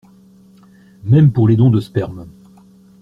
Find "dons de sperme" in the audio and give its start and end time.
1.55-2.27